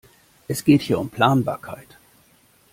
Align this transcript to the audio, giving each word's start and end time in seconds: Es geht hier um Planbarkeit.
Es 0.47 0.63
geht 0.65 0.81
hier 0.81 0.97
um 0.99 1.11
Planbarkeit. 1.11 1.95